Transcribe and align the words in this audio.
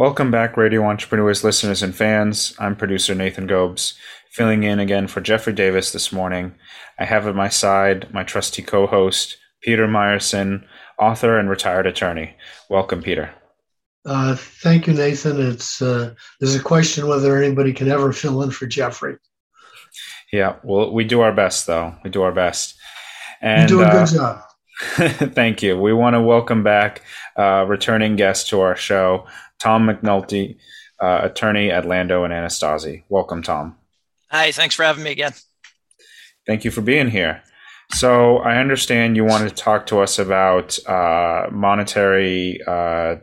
Welcome 0.00 0.30
back, 0.30 0.56
Radio 0.56 0.84
Entrepreneurs 0.84 1.44
listeners 1.44 1.82
and 1.82 1.94
fans. 1.94 2.54
I'm 2.58 2.74
producer 2.74 3.14
Nathan 3.14 3.46
Gobes, 3.46 3.98
filling 4.30 4.62
in 4.62 4.78
again 4.78 5.08
for 5.08 5.20
Jeffrey 5.20 5.52
Davis 5.52 5.92
this 5.92 6.10
morning. 6.10 6.54
I 6.98 7.04
have 7.04 7.26
at 7.26 7.34
my 7.34 7.50
side 7.50 8.10
my 8.10 8.24
trusty 8.24 8.62
co 8.62 8.86
host, 8.86 9.36
Peter 9.60 9.86
Myerson, 9.86 10.64
author 10.98 11.38
and 11.38 11.50
retired 11.50 11.86
attorney. 11.86 12.34
Welcome, 12.70 13.02
Peter. 13.02 13.28
Uh, 14.06 14.36
thank 14.36 14.86
you, 14.86 14.94
Nathan. 14.94 15.38
It's 15.38 15.82
uh, 15.82 16.14
there's 16.40 16.54
a 16.54 16.62
question 16.62 17.06
whether 17.06 17.36
anybody 17.36 17.74
can 17.74 17.90
ever 17.90 18.10
fill 18.14 18.42
in 18.42 18.52
for 18.52 18.64
Jeffrey. 18.64 19.18
Yeah, 20.32 20.56
well, 20.64 20.94
we 20.94 21.04
do 21.04 21.20
our 21.20 21.34
best, 21.34 21.66
though. 21.66 21.94
We 22.04 22.08
do 22.08 22.22
our 22.22 22.32
best. 22.32 22.74
And, 23.42 23.68
you 23.68 23.76
do 23.76 23.82
a 23.82 23.86
uh, 23.86 24.06
good 24.06 24.14
job. 24.14 24.42
thank 25.34 25.62
you. 25.62 25.78
We 25.78 25.92
want 25.92 26.14
to 26.14 26.22
welcome 26.22 26.62
back 26.62 27.02
uh, 27.36 27.66
returning 27.68 28.16
guest 28.16 28.48
to 28.48 28.62
our 28.62 28.76
show, 28.76 29.26
Tom 29.60 29.86
McNulty, 29.86 30.56
uh, 31.00 31.20
attorney 31.22 31.70
at 31.70 31.86
Lando 31.86 32.24
and 32.24 32.32
Anastasi. 32.32 33.04
Welcome, 33.08 33.42
Tom. 33.42 33.76
Hi, 34.30 34.52
thanks 34.52 34.74
for 34.74 34.84
having 34.84 35.04
me 35.04 35.10
again. 35.10 35.32
Thank 36.46 36.64
you 36.64 36.70
for 36.70 36.80
being 36.80 37.10
here. 37.10 37.42
So 37.92 38.38
I 38.38 38.58
understand 38.58 39.16
you 39.16 39.24
wanted 39.24 39.48
to 39.48 39.54
talk 39.54 39.86
to 39.86 40.00
us 40.00 40.18
about 40.18 40.78
uh, 40.86 41.48
monetary 41.50 42.60
uh, 42.66 43.16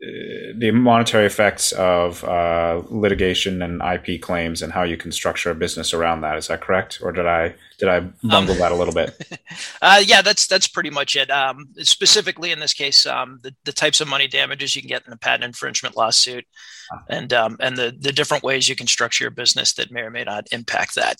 the 0.00 0.70
monetary 0.72 1.26
effects 1.26 1.72
of 1.72 2.22
uh, 2.22 2.82
litigation 2.88 3.62
and 3.62 3.82
IP 3.82 4.22
claims 4.22 4.62
and 4.62 4.72
how 4.72 4.84
you 4.84 4.96
can 4.96 5.10
structure 5.10 5.50
a 5.50 5.56
business 5.56 5.92
around 5.92 6.20
that. 6.20 6.38
Is 6.38 6.46
that 6.46 6.60
correct, 6.60 7.00
or 7.02 7.10
did 7.10 7.26
I 7.26 7.54
did 7.78 7.88
I 7.88 8.00
bungle 8.22 8.54
um, 8.54 8.58
that 8.60 8.72
a 8.72 8.76
little 8.76 8.94
bit? 8.94 9.16
Uh, 9.80 10.02
yeah, 10.04 10.22
that's 10.22 10.46
that's 10.46 10.66
pretty 10.66 10.90
much 10.90 11.16
it. 11.16 11.30
Um, 11.30 11.68
specifically 11.78 12.50
in 12.50 12.58
this 12.58 12.74
case, 12.74 13.06
um, 13.06 13.38
the, 13.42 13.54
the 13.64 13.72
types 13.72 14.00
of 14.00 14.08
money 14.08 14.26
damages 14.26 14.74
you 14.74 14.82
can 14.82 14.88
get 14.88 15.06
in 15.06 15.12
a 15.12 15.16
patent 15.16 15.44
infringement 15.44 15.96
lawsuit, 15.96 16.44
ah. 16.92 17.02
and 17.08 17.32
um, 17.32 17.56
and 17.60 17.76
the 17.76 17.96
the 17.98 18.12
different 18.12 18.42
ways 18.42 18.68
you 18.68 18.76
can 18.76 18.86
structure 18.86 19.24
your 19.24 19.30
business 19.30 19.72
that 19.74 19.90
may 19.90 20.00
or 20.00 20.10
may 20.10 20.24
not 20.24 20.48
impact 20.52 20.96
that. 20.96 21.16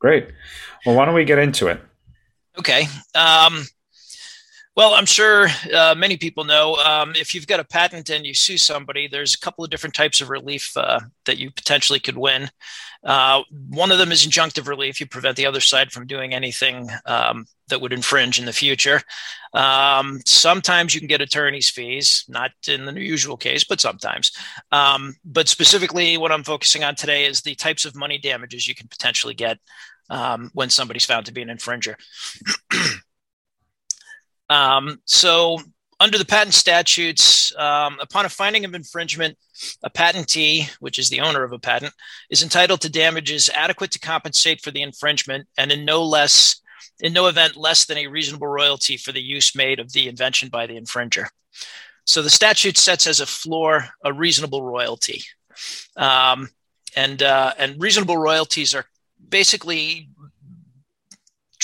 Great. 0.00 0.28
Well, 0.84 0.96
why 0.96 1.04
don't 1.04 1.14
we 1.14 1.24
get 1.24 1.38
into 1.38 1.68
it? 1.68 1.80
Okay. 2.58 2.86
Um, 3.14 3.64
well, 4.76 4.94
I'm 4.94 5.06
sure 5.06 5.46
uh, 5.72 5.94
many 5.96 6.16
people 6.16 6.44
know 6.44 6.74
um, 6.76 7.12
if 7.14 7.34
you've 7.34 7.46
got 7.46 7.60
a 7.60 7.64
patent 7.64 8.10
and 8.10 8.26
you 8.26 8.34
sue 8.34 8.58
somebody, 8.58 9.06
there's 9.06 9.34
a 9.34 9.38
couple 9.38 9.64
of 9.64 9.70
different 9.70 9.94
types 9.94 10.20
of 10.20 10.30
relief 10.30 10.76
uh, 10.76 11.00
that 11.26 11.38
you 11.38 11.52
potentially 11.52 12.00
could 12.00 12.18
win. 12.18 12.50
Uh, 13.04 13.42
one 13.68 13.92
of 13.92 13.98
them 13.98 14.10
is 14.10 14.26
injunctive 14.26 14.66
relief. 14.66 14.98
You 14.98 15.06
prevent 15.06 15.36
the 15.36 15.46
other 15.46 15.60
side 15.60 15.92
from 15.92 16.06
doing 16.06 16.34
anything 16.34 16.88
um, 17.06 17.46
that 17.68 17.80
would 17.80 17.92
infringe 17.92 18.40
in 18.40 18.46
the 18.46 18.52
future. 18.52 19.00
Um, 19.52 20.20
sometimes 20.24 20.94
you 20.94 21.00
can 21.00 21.08
get 21.08 21.20
attorney's 21.20 21.70
fees, 21.70 22.24
not 22.28 22.50
in 22.66 22.86
the 22.86 23.00
usual 23.00 23.36
case, 23.36 23.62
but 23.62 23.80
sometimes. 23.80 24.32
Um, 24.72 25.14
but 25.24 25.48
specifically, 25.48 26.16
what 26.16 26.32
I'm 26.32 26.44
focusing 26.44 26.82
on 26.82 26.96
today 26.96 27.26
is 27.26 27.42
the 27.42 27.54
types 27.54 27.84
of 27.84 27.94
money 27.94 28.18
damages 28.18 28.66
you 28.66 28.74
can 28.74 28.88
potentially 28.88 29.34
get 29.34 29.58
um, 30.10 30.50
when 30.54 30.70
somebody's 30.70 31.04
found 31.04 31.26
to 31.26 31.32
be 31.32 31.42
an 31.42 31.48
infringer. 31.48 31.94
Um, 34.48 35.00
so, 35.04 35.58
under 36.00 36.18
the 36.18 36.24
patent 36.24 36.54
statutes, 36.54 37.54
um, 37.56 37.98
upon 38.00 38.26
a 38.26 38.28
finding 38.28 38.64
of 38.64 38.74
infringement, 38.74 39.38
a 39.82 39.90
patentee, 39.90 40.68
which 40.80 40.98
is 40.98 41.08
the 41.08 41.20
owner 41.20 41.44
of 41.44 41.52
a 41.52 41.58
patent, 41.58 41.92
is 42.30 42.42
entitled 42.42 42.80
to 42.82 42.90
damages 42.90 43.48
adequate 43.50 43.90
to 43.92 43.98
compensate 43.98 44.60
for 44.60 44.70
the 44.70 44.82
infringement, 44.82 45.46
and 45.56 45.72
in 45.72 45.84
no 45.84 46.02
less, 46.02 46.60
in 47.00 47.12
no 47.12 47.26
event, 47.26 47.56
less 47.56 47.86
than 47.86 47.98
a 47.98 48.08
reasonable 48.08 48.48
royalty 48.48 48.96
for 48.96 49.12
the 49.12 49.22
use 49.22 49.54
made 49.54 49.78
of 49.80 49.92
the 49.92 50.08
invention 50.08 50.48
by 50.48 50.66
the 50.66 50.78
infringer. 50.78 51.28
So 52.04 52.20
the 52.20 52.30
statute 52.30 52.76
sets 52.76 53.06
as 53.06 53.20
a 53.20 53.26
floor 53.26 53.86
a 54.04 54.12
reasonable 54.12 54.62
royalty, 54.62 55.22
um, 55.96 56.50
and 56.96 57.22
uh, 57.22 57.54
and 57.58 57.80
reasonable 57.80 58.18
royalties 58.18 58.74
are 58.74 58.84
basically 59.28 60.10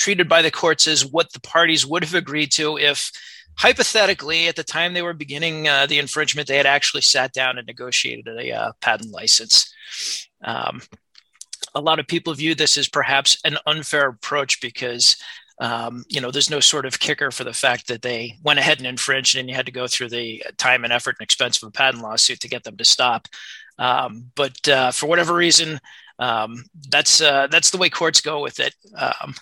treated 0.01 0.31
by 0.31 0.41
the 0.41 0.51
courts 0.51 0.89
as 0.89 1.05
what 1.05 1.31
the 1.35 1.41
parties 1.41 1.87
would 1.87 2.03
have 2.03 2.15
agreed 2.15 2.51
to 2.51 2.79
if 2.79 3.13
hypothetically 3.59 4.49
at 4.49 4.57
the 4.57 4.65
time 4.65 4.95
they 4.95 5.03
were 5.03 5.13
beginning 5.13 5.69
uh, 5.69 5.85
the 5.85 5.99
infringement 5.99 6.49
they 6.49 6.57
had 6.57 6.65
actually 6.65 7.03
sat 7.03 7.35
down 7.35 7.59
and 7.59 7.67
negotiated 7.67 8.27
a 8.27 8.51
uh, 8.51 8.73
patent 8.81 9.13
license. 9.13 9.71
Um, 10.43 10.81
a 11.75 11.83
lot 11.83 11.99
of 11.99 12.07
people 12.07 12.33
view 12.33 12.55
this 12.55 12.79
as 12.79 12.89
perhaps 12.89 13.39
an 13.45 13.59
unfair 13.67 14.09
approach 14.09 14.63
because 14.63 15.17
um, 15.61 16.05
you 16.09 16.23
know 16.23 16.31
there's 16.31 16.49
no 16.49 16.61
sort 16.61 16.87
of 16.87 16.99
kicker 16.99 17.31
for 17.31 17.45
the 17.45 17.53
fact 17.53 17.89
that 17.89 18.01
they 18.01 18.39
went 18.43 18.59
ahead 18.59 18.79
and 18.79 18.87
infringed 18.87 19.37
and 19.37 19.51
you 19.51 19.55
had 19.55 19.67
to 19.67 19.73
go 19.73 19.87
through 19.87 20.09
the 20.09 20.43
time 20.57 20.83
and 20.85 20.95
effort 20.95 21.17
and 21.19 21.25
expense 21.25 21.63
of 21.63 21.69
a 21.69 21.73
patent 21.73 22.03
lawsuit 22.03 22.41
to 22.41 22.49
get 22.49 22.65
them 22.65 22.79
to 22.79 22.85
stop. 22.87 23.29
Um, 23.79 24.31
but 24.35 24.67
uh, 24.67 24.93
for 24.93 25.07
whatever 25.07 25.35
reason 25.35 25.79
um, 26.19 26.65
that's 26.89 27.21
uh, 27.21 27.49
that's 27.49 27.71
the 27.71 27.79
way 27.79 27.91
courts 27.91 28.23
go 28.23 28.41
with 28.41 28.61
it. 28.61 28.75
Um, 28.97 29.35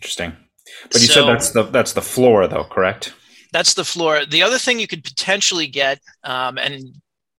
Interesting. 0.00 0.32
But 0.90 1.00
you 1.00 1.06
so, 1.06 1.14
said 1.14 1.28
that's 1.28 1.50
the 1.50 1.62
that's 1.64 1.92
the 1.92 2.02
floor, 2.02 2.46
though, 2.46 2.64
correct? 2.64 3.14
That's 3.52 3.74
the 3.74 3.84
floor. 3.84 4.26
The 4.26 4.42
other 4.42 4.58
thing 4.58 4.78
you 4.78 4.86
could 4.86 5.04
potentially 5.04 5.66
get, 5.66 6.00
um, 6.24 6.58
and 6.58 6.84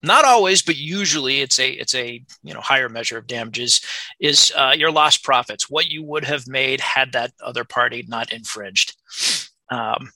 not 0.02 0.24
always, 0.24 0.62
but 0.62 0.76
usually 0.76 1.40
it's 1.40 1.58
a 1.58 1.70
it's 1.70 1.94
a 1.94 2.22
you 2.42 2.54
know 2.54 2.60
higher 2.60 2.88
measure 2.88 3.18
of 3.18 3.26
damages, 3.26 3.80
is 4.18 4.52
uh, 4.56 4.74
your 4.76 4.90
lost 4.90 5.22
profits. 5.22 5.70
What 5.70 5.90
you 5.90 6.02
would 6.02 6.24
have 6.24 6.48
made 6.48 6.80
had 6.80 7.12
that 7.12 7.32
other 7.42 7.64
party 7.64 8.04
not 8.08 8.32
infringed. 8.32 8.96
Um, 9.70 10.10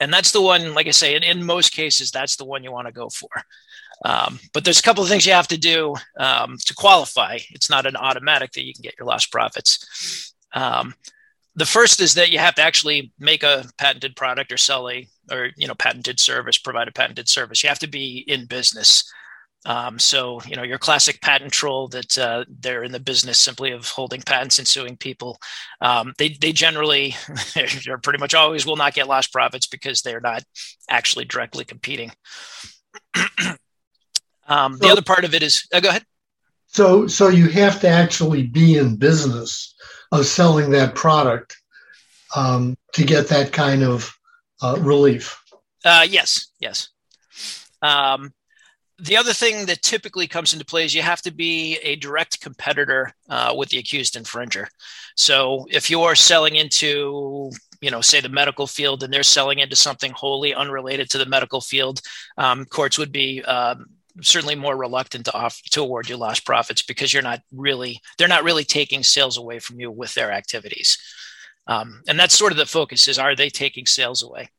and 0.00 0.12
that's 0.12 0.32
the 0.32 0.42
one, 0.42 0.74
like 0.74 0.88
I 0.88 0.90
say, 0.90 1.14
in, 1.14 1.22
in 1.22 1.46
most 1.46 1.72
cases, 1.72 2.10
that's 2.10 2.36
the 2.36 2.44
one 2.44 2.64
you 2.64 2.72
want 2.72 2.88
to 2.88 2.92
go 2.92 3.08
for. 3.08 3.28
Um, 4.04 4.40
but 4.52 4.64
there's 4.64 4.80
a 4.80 4.82
couple 4.82 5.02
of 5.02 5.08
things 5.08 5.24
you 5.24 5.32
have 5.32 5.48
to 5.48 5.58
do 5.58 5.94
um, 6.18 6.58
to 6.66 6.74
qualify. 6.74 7.38
It's 7.50 7.70
not 7.70 7.86
an 7.86 7.96
automatic 7.96 8.52
that 8.52 8.64
you 8.64 8.74
can 8.74 8.82
get 8.82 8.98
your 8.98 9.06
lost 9.06 9.30
profits. 9.30 10.34
Um, 10.52 10.94
the 11.56 11.66
first 11.66 12.00
is 12.00 12.14
that 12.14 12.30
you 12.30 12.38
have 12.38 12.54
to 12.56 12.62
actually 12.62 13.12
make 13.18 13.42
a 13.42 13.64
patented 13.78 14.16
product 14.16 14.52
or 14.52 14.56
sell 14.56 14.88
a 14.88 15.06
or 15.30 15.50
you 15.56 15.66
know 15.66 15.74
patented 15.74 16.20
service 16.20 16.58
provide 16.58 16.88
a 16.88 16.92
patented 16.92 17.28
service. 17.28 17.62
You 17.62 17.68
have 17.68 17.78
to 17.80 17.86
be 17.86 18.24
in 18.26 18.46
business. 18.46 19.10
Um, 19.66 19.98
so 19.98 20.40
you 20.46 20.56
know 20.56 20.62
your 20.62 20.78
classic 20.78 21.22
patent 21.22 21.52
troll 21.52 21.88
that 21.88 22.18
uh, 22.18 22.44
they're 22.60 22.84
in 22.84 22.92
the 22.92 23.00
business 23.00 23.38
simply 23.38 23.70
of 23.70 23.88
holding 23.88 24.20
patents 24.20 24.58
and 24.58 24.68
suing 24.68 24.94
people 24.98 25.38
um, 25.80 26.12
they, 26.18 26.36
they 26.38 26.52
generally 26.52 27.14
or 27.88 27.96
pretty 27.96 28.18
much 28.18 28.34
always 28.34 28.66
will 28.66 28.76
not 28.76 28.92
get 28.92 29.08
lost 29.08 29.32
profits 29.32 29.66
because 29.66 30.02
they're 30.02 30.20
not 30.20 30.42
actually 30.90 31.24
directly 31.24 31.64
competing. 31.64 32.10
Um, 34.46 34.76
the 34.78 34.88
other 34.88 35.02
part 35.02 35.24
of 35.24 35.34
it 35.34 35.42
is 35.42 35.66
uh, 35.72 35.80
go 35.80 35.88
ahead. 35.88 36.04
So 36.66 37.06
so 37.06 37.28
you 37.28 37.48
have 37.48 37.80
to 37.80 37.88
actually 37.88 38.42
be 38.42 38.76
in 38.76 38.96
business 38.96 39.73
of 40.12 40.26
selling 40.26 40.70
that 40.70 40.94
product 40.94 41.56
um, 42.36 42.76
to 42.92 43.04
get 43.04 43.28
that 43.28 43.52
kind 43.52 43.82
of 43.82 44.12
uh, 44.62 44.76
relief. 44.80 45.40
Uh, 45.84 46.06
yes, 46.08 46.48
yes. 46.60 46.88
Um, 47.82 48.32
the 48.98 49.16
other 49.16 49.32
thing 49.32 49.66
that 49.66 49.82
typically 49.82 50.26
comes 50.26 50.52
into 50.52 50.64
play 50.64 50.84
is 50.84 50.94
you 50.94 51.02
have 51.02 51.20
to 51.22 51.32
be 51.32 51.76
a 51.82 51.96
direct 51.96 52.40
competitor 52.40 53.12
uh, 53.28 53.52
with 53.56 53.68
the 53.68 53.78
accused 53.78 54.14
infringer. 54.14 54.66
So 55.16 55.66
if 55.70 55.90
you're 55.90 56.14
selling 56.14 56.54
into, 56.56 57.50
you 57.80 57.90
know, 57.90 58.00
say 58.00 58.20
the 58.20 58.28
medical 58.28 58.66
field 58.66 59.02
and 59.02 59.12
they're 59.12 59.24
selling 59.24 59.58
into 59.58 59.76
something 59.76 60.12
wholly 60.12 60.54
unrelated 60.54 61.10
to 61.10 61.18
the 61.18 61.26
medical 61.26 61.60
field, 61.60 62.00
um, 62.38 62.64
courts 62.66 62.96
would 62.96 63.12
be 63.12 63.42
um, 63.42 63.86
certainly 64.22 64.54
more 64.54 64.76
reluctant 64.76 65.24
to 65.26 65.34
off 65.34 65.60
to 65.70 65.80
award 65.80 66.08
you 66.08 66.16
lost 66.16 66.46
profits 66.46 66.82
because 66.82 67.12
you're 67.12 67.22
not 67.22 67.40
really 67.52 68.00
they're 68.18 68.28
not 68.28 68.44
really 68.44 68.64
taking 68.64 69.02
sales 69.02 69.38
away 69.38 69.58
from 69.58 69.80
you 69.80 69.90
with 69.90 70.14
their 70.14 70.32
activities. 70.32 70.98
Um, 71.66 72.02
and 72.06 72.18
that's 72.18 72.36
sort 72.36 72.52
of 72.52 72.58
the 72.58 72.66
focus 72.66 73.08
is 73.08 73.18
are 73.18 73.34
they 73.34 73.50
taking 73.50 73.86
sales 73.86 74.22
away? 74.22 74.50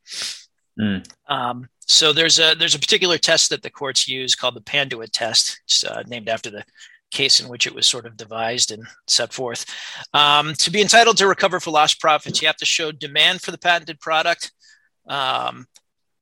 Mm. 0.79 1.07
um, 1.29 1.69
so 1.87 2.11
there's 2.11 2.37
a 2.37 2.53
there's 2.55 2.75
a 2.75 2.79
particular 2.79 3.17
test 3.17 3.49
that 3.49 3.61
the 3.61 3.69
courts 3.69 4.07
use 4.07 4.35
called 4.35 4.55
the 4.55 4.61
panduit 4.61 5.11
test. 5.11 5.61
It's 5.65 5.83
uh, 5.83 6.03
named 6.07 6.27
after 6.27 6.49
the 6.49 6.65
case 7.11 7.39
in 7.39 7.47
which 7.47 7.65
it 7.65 7.73
was 7.73 7.87
sort 7.87 8.05
of 8.05 8.17
devised 8.17 8.71
and 8.71 8.85
set 9.07 9.31
forth. 9.31 9.65
Um, 10.13 10.53
to 10.55 10.71
be 10.71 10.81
entitled 10.81 11.17
to 11.17 11.27
recover 11.27 11.59
for 11.59 11.71
lost 11.71 12.01
profits 12.01 12.41
you 12.41 12.47
have 12.47 12.57
to 12.57 12.65
show 12.65 12.91
demand 12.91 13.41
for 13.41 13.51
the 13.51 13.57
patented 13.57 13.99
product. 13.99 14.51
Um, 15.07 15.67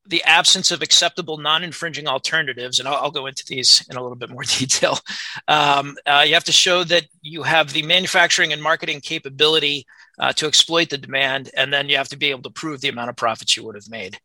the 0.05 0.23
absence 0.23 0.71
of 0.71 0.81
acceptable 0.81 1.37
non-infringing 1.37 2.07
alternatives, 2.07 2.79
and 2.79 2.87
I'll, 2.87 2.95
I'll, 2.95 3.11
go 3.11 3.25
into 3.25 3.45
these 3.47 3.85
in 3.89 3.95
a 3.95 4.01
little 4.01 4.17
bit 4.17 4.29
more 4.29 4.43
detail. 4.47 4.99
Um, 5.47 5.95
uh, 6.05 6.23
you 6.27 6.33
have 6.33 6.43
to 6.45 6.51
show 6.51 6.83
that 6.85 7.05
you 7.21 7.43
have 7.43 7.71
the 7.71 7.83
manufacturing 7.83 8.51
and 8.51 8.61
marketing 8.61 9.01
capability 9.01 9.85
uh, 10.19 10.33
to 10.33 10.47
exploit 10.47 10.89
the 10.89 10.97
demand, 10.97 11.51
and 11.55 11.71
then 11.71 11.89
you 11.89 11.97
have 11.97 12.09
to 12.09 12.17
be 12.17 12.31
able 12.31 12.43
to 12.43 12.49
prove 12.49 12.81
the 12.81 12.89
amount 12.89 13.09
of 13.09 13.15
profits 13.15 13.55
you 13.55 13.63
would 13.63 13.75
have 13.75 13.89
made. 13.89 14.19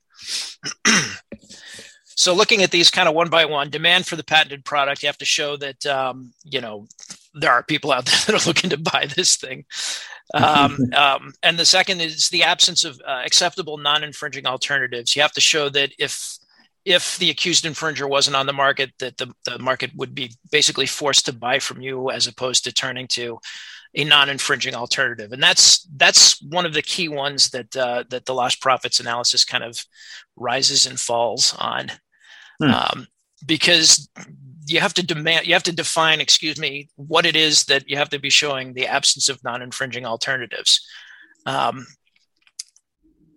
so, 2.05 2.35
looking 2.35 2.63
at 2.63 2.71
these 2.71 2.91
kind 2.91 3.09
of 3.09 3.15
one 3.15 3.31
by 3.31 3.45
one, 3.45 3.71
demand 3.71 4.07
for 4.07 4.17
the 4.17 4.25
patented 4.25 4.65
product, 4.65 5.03
you 5.03 5.07
have 5.07 5.19
to 5.19 5.25
show 5.25 5.57
that 5.57 5.87
um, 5.87 6.33
you 6.45 6.61
know 6.61 6.89
there 7.35 7.53
are 7.53 7.63
people 7.63 7.93
out 7.93 8.07
there 8.07 8.19
that 8.27 8.47
are 8.47 8.49
looking 8.49 8.71
to 8.71 8.79
buy 8.79 9.07
this 9.15 9.37
thing. 9.37 9.65
Um, 10.35 10.79
um, 10.97 11.33
and 11.43 11.59
the 11.59 11.65
second 11.65 12.01
is 12.01 12.29
the 12.29 12.43
absence 12.43 12.85
of 12.85 13.01
uh, 13.07 13.23
acceptable 13.25 13.79
non-infringing 13.79 14.47
alternatives. 14.47 15.15
You 15.15 15.23
have 15.23 15.33
to 15.33 15.41
show 15.41 15.69
that 15.71 15.93
if 15.99 16.39
if 16.85 17.19
the 17.19 17.29
accused 17.29 17.65
infringer 17.65 18.09
wasn't 18.09 18.37
on 18.37 18.47
the 18.47 18.53
market, 18.53 18.93
that 18.99 19.19
the, 19.19 19.31
the 19.45 19.59
market 19.59 19.91
would 19.95 20.15
be 20.15 20.33
basically 20.51 20.87
forced 20.87 21.27
to 21.27 21.35
buy 21.35 21.59
from 21.59 21.83
you 21.83 22.11
as 22.11 22.27
opposed 22.27 22.65
to 22.65 22.73
turning 22.73 23.07
to 23.07 23.39
a 23.95 24.05
non-infringing 24.05 24.75
alternative. 24.75 25.33
And 25.33 25.43
that's 25.43 25.87
that's 25.97 26.41
one 26.43 26.65
of 26.65 26.73
the 26.73 26.83
key 26.83 27.09
ones 27.09 27.51
that 27.51 27.77
uh, 27.77 28.05
that 28.11 28.25
the 28.25 28.35
lost 28.35 28.61
profits 28.61 29.01
analysis 29.01 29.45
kind 29.45 29.65
of 29.65 29.85
rises 30.37 30.87
and 30.87 30.99
falls 30.99 31.55
on, 31.59 31.91
hmm. 32.63 32.71
um, 32.71 33.07
because 33.45 34.09
you 34.69 34.81
have 34.81 34.95
to 34.95 35.07
demand 35.07 35.47
you 35.47 35.55
have 35.55 35.63
to 35.65 35.73
define, 35.73 36.21
excuse 36.21 36.59
me, 36.59 36.89
what 36.97 37.27
it 37.27 37.37
is 37.37 37.65
that 37.65 37.89
you 37.89 37.97
have 37.97 38.11
to 38.11 38.19
be 38.19 38.31
showing 38.31 38.73
the 38.73 38.87
absence 38.87 39.29
of 39.29 39.43
non-infringing 39.45 40.05
alternatives. 40.05 40.87
Um, 41.47 41.87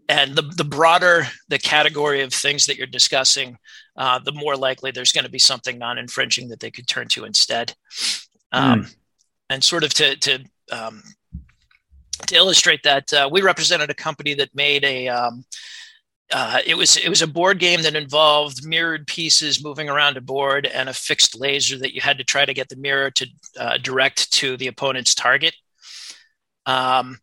and 0.10 0.36
the, 0.36 0.42
the 0.42 0.66
broader 0.66 1.28
the 1.48 1.60
category 1.60 2.22
of 2.22 2.34
things 2.34 2.66
that 2.66 2.78
you're 2.78 2.88
discussing, 2.88 3.58
uh, 3.96 4.20
the 4.20 4.34
more 4.34 4.58
likely 4.58 4.92
there's 4.92 5.14
going 5.14 5.24
to 5.24 5.32
be 5.32 5.40
something 5.40 5.78
non-infringing 5.78 6.50
that 6.50 6.60
they 6.60 6.72
could 6.72 6.88
turn 6.88 7.08
to 7.10 7.24
instead. 7.24 7.74
Um, 8.52 8.84
mm. 8.84 8.96
And 9.50 9.64
sort 9.64 9.84
of 9.84 9.94
to 9.96 10.16
to 10.18 10.44
um, 10.72 11.04
to 12.28 12.36
illustrate 12.36 12.84
that, 12.84 13.12
uh, 13.14 13.30
we 13.32 13.42
represented 13.42 13.90
a 13.90 13.96
company 13.96 14.34
that 14.36 14.56
made 14.56 14.84
a 14.84 15.08
um, 15.08 15.46
uh, 16.32 16.60
it 16.66 16.76
was 16.76 16.98
it 16.98 17.10
was 17.10 17.22
a 17.22 17.28
board 17.28 17.60
game 17.60 17.82
that 17.82 17.96
involved 17.96 18.66
mirrored 18.66 19.06
pieces 19.08 19.64
moving 19.64 19.90
around 19.90 20.18
a 20.18 20.22
board 20.22 20.66
and 20.66 20.88
a 20.88 20.94
fixed 20.94 21.40
laser 21.40 21.78
that 21.78 21.94
you 21.94 22.02
had 22.02 22.18
to 22.18 22.24
try 22.24 22.46
to 22.46 22.54
get 22.54 22.70
the 22.70 22.76
mirror 22.76 23.12
to 23.12 23.28
uh, 23.60 23.78
direct 23.78 24.32
to 24.32 24.56
the 24.58 24.68
opponent's 24.68 25.14
target. 25.14 25.54
Um, 26.66 27.20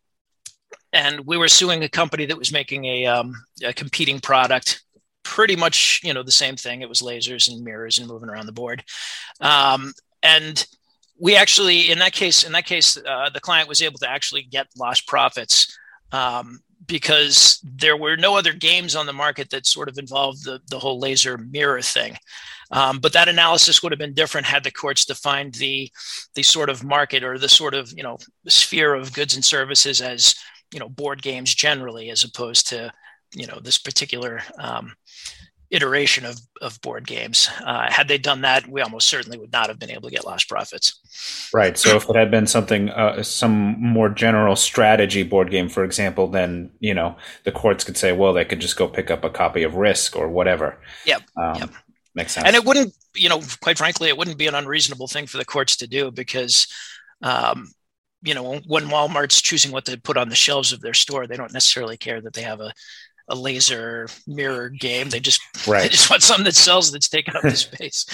and 0.93 1.21
we 1.25 1.37
were 1.37 1.47
suing 1.47 1.83
a 1.83 1.89
company 1.89 2.25
that 2.25 2.37
was 2.37 2.51
making 2.51 2.85
a, 2.85 3.05
um, 3.05 3.33
a 3.63 3.73
competing 3.73 4.19
product 4.19 4.83
pretty 5.23 5.55
much 5.55 6.01
you 6.03 6.13
know 6.13 6.23
the 6.23 6.31
same 6.31 6.55
thing. 6.55 6.81
It 6.81 6.89
was 6.89 7.01
lasers 7.01 7.51
and 7.51 7.63
mirrors 7.63 7.99
and 7.99 8.07
moving 8.07 8.29
around 8.29 8.45
the 8.45 8.51
board. 8.51 8.83
Um, 9.41 9.93
and 10.21 10.65
we 11.19 11.35
actually 11.35 11.91
in 11.91 11.99
that 11.99 12.13
case 12.13 12.43
in 12.43 12.51
that 12.53 12.65
case 12.65 12.97
uh, 12.97 13.29
the 13.33 13.39
client 13.39 13.67
was 13.67 13.81
able 13.81 13.99
to 13.99 14.09
actually 14.09 14.43
get 14.43 14.67
lost 14.77 15.07
profits. 15.07 15.77
Um, 16.11 16.59
because 16.85 17.59
there 17.63 17.97
were 17.97 18.15
no 18.15 18.37
other 18.37 18.53
games 18.53 18.95
on 18.95 19.05
the 19.05 19.13
market 19.13 19.49
that 19.49 19.65
sort 19.65 19.89
of 19.89 19.97
involved 19.97 20.43
the, 20.45 20.61
the 20.69 20.79
whole 20.79 20.99
laser 20.99 21.37
mirror 21.37 21.81
thing. 21.81 22.17
Um, 22.71 22.99
but 22.99 23.13
that 23.13 23.27
analysis 23.27 23.81
would 23.81 23.91
have 23.91 23.99
been 23.99 24.13
different 24.13 24.45
had 24.45 24.63
the 24.63 24.71
courts 24.71 25.05
defined 25.05 25.55
the 25.55 25.91
the 26.35 26.43
sort 26.43 26.69
of 26.69 26.83
market 26.83 27.23
or 27.23 27.37
the 27.37 27.49
sort 27.49 27.73
of 27.73 27.91
you 27.95 28.03
know 28.03 28.17
sphere 28.47 28.93
of 28.93 29.13
goods 29.13 29.33
and 29.33 29.43
services 29.43 30.01
as 30.01 30.35
you 30.71 30.79
know 30.79 30.87
board 30.87 31.21
games 31.21 31.53
generally 31.53 32.11
as 32.11 32.23
opposed 32.23 32.67
to 32.67 32.91
you 33.33 33.47
know 33.47 33.59
this 33.59 33.79
particular 33.79 34.41
um, 34.59 34.93
iteration 35.71 36.25
of, 36.25 36.39
of 36.61 36.81
board 36.81 37.05
games. 37.05 37.49
Uh, 37.63 37.91
had 37.91 38.07
they 38.07 38.17
done 38.17 38.41
that, 38.41 38.67
we 38.67 38.81
almost 38.81 39.07
certainly 39.07 39.37
would 39.37 39.51
not 39.51 39.67
have 39.67 39.77
been 39.77 39.91
able 39.91 40.09
to 40.09 40.15
get 40.15 40.25
lost 40.25 40.49
profits. 40.49 41.49
Right. 41.53 41.77
So 41.77 41.95
if 41.95 42.09
it 42.09 42.15
had 42.15 42.31
been 42.31 42.47
something, 42.47 42.89
uh, 42.89 43.21
some 43.23 43.79
more 43.79 44.09
general 44.09 44.55
strategy 44.55 45.23
board 45.23 45.51
game, 45.51 45.69
for 45.69 45.83
example, 45.83 46.27
then 46.27 46.71
you 46.79 46.93
know 46.93 47.15
the 47.43 47.51
courts 47.51 47.83
could 47.83 47.97
say, 47.97 48.11
well, 48.11 48.33
they 48.33 48.45
could 48.45 48.59
just 48.59 48.77
go 48.77 48.87
pick 48.87 49.11
up 49.11 49.23
a 49.23 49.29
copy 49.29 49.63
of 49.63 49.75
Risk 49.75 50.15
or 50.15 50.27
whatever. 50.27 50.79
Yep. 51.05 51.21
Um, 51.37 51.55
yep. 51.55 51.69
Makes 52.15 52.33
sense. 52.33 52.47
And 52.47 52.55
it 52.55 52.65
wouldn't, 52.65 52.93
you 53.15 53.29
know, 53.29 53.41
quite 53.61 53.77
frankly, 53.77 54.09
it 54.09 54.17
wouldn't 54.17 54.37
be 54.37 54.47
an 54.47 54.55
unreasonable 54.55 55.07
thing 55.07 55.27
for 55.27 55.37
the 55.37 55.45
courts 55.45 55.77
to 55.77 55.87
do 55.87 56.09
because 56.11 56.67
um, 57.21 57.69
you 58.21 58.33
know 58.33 58.59
when 58.67 58.85
walmart's 58.85 59.41
choosing 59.41 59.71
what 59.71 59.85
to 59.85 59.99
put 59.99 60.17
on 60.17 60.29
the 60.29 60.35
shelves 60.35 60.73
of 60.73 60.81
their 60.81 60.93
store 60.93 61.25
they 61.25 61.37
don't 61.37 61.53
necessarily 61.53 61.97
care 61.97 62.19
that 62.19 62.33
they 62.33 62.41
have 62.41 62.59
a, 62.59 62.73
a 63.29 63.35
laser 63.35 64.07
mirror 64.27 64.69
game 64.69 65.09
they 65.09 65.19
just 65.19 65.41
right. 65.67 65.83
they 65.83 65.89
just 65.89 66.09
want 66.09 66.23
something 66.23 66.45
that 66.45 66.55
sells 66.55 66.91
that's 66.91 67.09
taking 67.09 67.35
up 67.35 67.41
the 67.41 67.55
space 67.55 68.05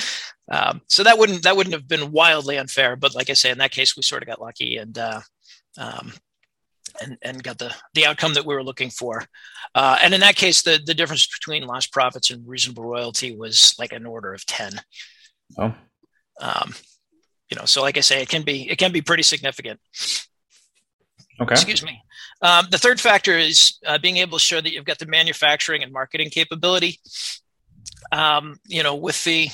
um, 0.52 0.82
so 0.88 1.04
that 1.04 1.18
wouldn't 1.18 1.44
that 1.44 1.56
wouldn't 1.56 1.74
have 1.74 1.88
been 1.88 2.12
wildly 2.12 2.58
unfair 2.58 2.96
but 2.96 3.16
like 3.16 3.30
i 3.30 3.34
say 3.34 3.50
in 3.50 3.58
that 3.58 3.72
case 3.72 3.96
we 3.96 4.04
sort 4.04 4.22
of 4.22 4.28
got 4.28 4.42
lucky 4.42 4.78
and 4.78 4.98
uh, 4.98 5.22
um, 5.78 6.14
and, 7.02 7.18
and 7.22 7.44
got 7.44 7.58
the, 7.58 7.76
the 7.94 8.06
outcome 8.06 8.36
that 8.36 8.46
we 8.46 8.56
were 8.56 8.64
looking 8.64 8.90
for. 8.90 9.22
Uh, 9.74 9.98
and 10.02 10.14
in 10.14 10.22
that 10.22 10.38
case, 10.38 10.62
the, 10.62 10.80
the 10.86 10.94
difference 10.94 11.28
between 11.28 11.68
lost 11.68 11.92
profits 11.92 12.30
and 12.30 12.48
reasonable 12.48 12.86
royalty 12.86 13.36
was 13.36 13.76
like 13.78 13.92
an 13.92 14.06
order 14.06 14.34
of 14.34 14.46
10. 14.46 14.80
Oh. 15.58 15.76
Um, 16.40 16.74
you 17.50 17.58
know 17.58 17.66
so 17.66 17.82
like 17.82 17.98
i 17.98 18.02
say 18.02 18.22
it 18.22 18.30
can 18.30 18.44
be 18.44 18.70
it 18.70 18.78
can 18.78 18.92
be 18.92 19.02
pretty 19.02 19.24
significant 19.24 19.80
okay 21.40 21.54
excuse 21.54 21.84
me 21.84 22.02
um, 22.42 22.68
the 22.70 22.78
third 22.78 23.00
factor 23.00 23.38
is 23.38 23.78
uh, 23.86 23.98
being 23.98 24.18
able 24.18 24.38
to 24.38 24.44
show 24.44 24.62
that 24.62 24.72
you've 24.72 24.86
got 24.86 25.00
the 25.00 25.06
manufacturing 25.06 25.84
and 25.84 25.92
marketing 25.92 26.30
capability 26.30 27.00
um, 28.12 28.58
you 28.68 28.84
know 28.84 28.96
with 28.96 29.24
the 29.24 29.50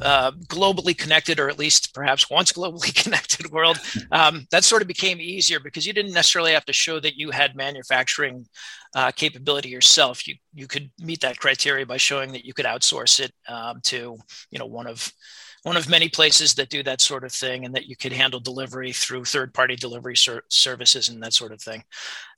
uh, 0.00 0.30
globally 0.46 0.96
connected, 0.96 1.40
or 1.40 1.48
at 1.48 1.58
least 1.58 1.94
perhaps 1.94 2.30
once 2.30 2.52
globally 2.52 2.94
connected 3.02 3.50
world, 3.50 3.78
um, 4.12 4.46
that 4.50 4.64
sort 4.64 4.82
of 4.82 4.88
became 4.88 5.20
easier 5.20 5.60
because 5.60 5.86
you 5.86 5.92
didn't 5.92 6.12
necessarily 6.12 6.52
have 6.52 6.64
to 6.64 6.72
show 6.72 7.00
that 7.00 7.16
you 7.16 7.30
had 7.30 7.56
manufacturing 7.56 8.46
uh, 8.94 9.10
capability 9.10 9.68
yourself. 9.68 10.26
You 10.26 10.36
you 10.54 10.66
could 10.66 10.90
meet 10.98 11.20
that 11.22 11.38
criteria 11.38 11.86
by 11.86 11.96
showing 11.96 12.32
that 12.32 12.44
you 12.44 12.54
could 12.54 12.64
outsource 12.64 13.20
it 13.20 13.32
um, 13.48 13.80
to 13.84 14.16
you 14.50 14.58
know 14.58 14.66
one 14.66 14.86
of 14.86 15.12
one 15.68 15.76
of 15.76 15.88
many 15.88 16.08
places 16.08 16.54
that 16.54 16.70
do 16.70 16.82
that 16.82 17.00
sort 17.00 17.24
of 17.24 17.30
thing 17.30 17.64
and 17.64 17.74
that 17.74 17.86
you 17.86 17.94
could 17.94 18.12
handle 18.12 18.40
delivery 18.40 18.90
through 18.90 19.24
third 19.24 19.52
party 19.52 19.76
delivery 19.76 20.16
ser- 20.16 20.44
services 20.48 21.10
and 21.10 21.22
that 21.22 21.34
sort 21.34 21.52
of 21.52 21.60
thing. 21.60 21.84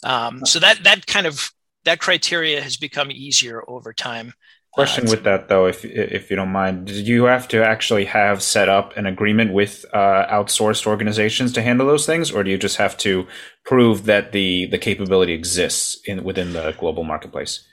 Um, 0.02 0.44
so 0.44 0.58
that 0.58 0.82
that 0.82 1.06
kind 1.06 1.26
of 1.26 1.52
that 1.84 2.00
criteria 2.00 2.60
has 2.60 2.76
become 2.76 3.10
easier 3.10 3.62
over 3.68 3.92
time. 3.92 4.34
Question 4.72 5.06
uh, 5.06 5.10
with 5.10 5.22
that 5.24 5.48
though 5.48 5.66
if 5.66 5.84
if 5.84 6.28
you 6.28 6.36
don't 6.36 6.50
mind. 6.50 6.86
Did 6.88 7.06
you 7.06 7.24
have 7.24 7.46
to 7.48 7.64
actually 7.64 8.04
have 8.06 8.42
set 8.42 8.68
up 8.68 8.96
an 8.96 9.06
agreement 9.06 9.52
with 9.52 9.84
uh, 9.92 10.26
outsourced 10.28 10.86
organizations 10.86 11.52
to 11.52 11.62
handle 11.62 11.86
those 11.86 12.06
things 12.06 12.32
or 12.32 12.42
do 12.42 12.50
you 12.50 12.58
just 12.58 12.78
have 12.78 12.96
to 12.98 13.26
prove 13.64 14.06
that 14.06 14.32
the 14.32 14.66
the 14.66 14.78
capability 14.78 15.32
exists 15.32 16.00
in 16.04 16.24
within 16.24 16.52
the 16.52 16.74
global 16.78 17.04
marketplace 17.04 17.64